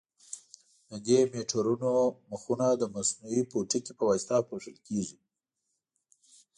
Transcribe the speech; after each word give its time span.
د 0.89 0.91
دې 1.05 1.19
میټرونو 1.31 1.91
مخونه 2.31 2.67
د 2.81 2.83
مصنوعي 2.95 3.41
پوټکي 3.51 3.93
په 3.97 4.03
واسطه 4.09 4.35
پوښل 4.49 4.77
کېږي. 4.87 5.17